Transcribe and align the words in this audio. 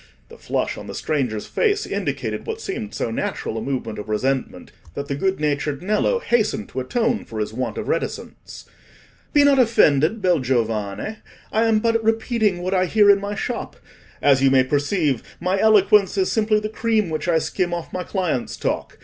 The 0.29 0.37
flush 0.39 0.79
on 0.79 0.87
the 0.87 0.95
stranger's 0.95 1.45
face 1.45 1.85
indicated 1.85 2.47
what 2.47 2.59
seemed 2.59 2.95
so 2.95 3.11
natural 3.11 3.55
a 3.55 3.61
movement 3.61 3.99
of 3.99 4.09
resentment, 4.09 4.71
that 4.95 5.07
the 5.09 5.13
good 5.15 5.39
natured 5.39 5.83
Nello 5.83 6.17
hastened 6.17 6.69
to 6.69 6.79
atone 6.79 7.23
for 7.23 7.39
his 7.39 7.53
want 7.53 7.77
of 7.77 7.87
reticence. 7.87 8.65
"Be 9.31 9.43
not 9.43 9.59
offended, 9.59 10.19
bel 10.19 10.39
giovane; 10.39 11.17
I 11.51 11.65
am 11.65 11.77
but 11.77 12.03
repeating 12.03 12.63
what 12.63 12.73
I 12.73 12.87
hear 12.87 13.11
in 13.11 13.21
my 13.21 13.35
shop; 13.35 13.75
as 14.23 14.41
you 14.41 14.49
may 14.49 14.63
perceive, 14.63 15.21
my 15.39 15.59
eloquence 15.59 16.17
is 16.17 16.31
simply 16.31 16.59
the 16.59 16.67
cream 16.67 17.11
which 17.11 17.27
I 17.27 17.37
skim 17.37 17.71
off 17.71 17.93
my 17.93 18.01
clients' 18.03 18.57
talk. 18.57 18.97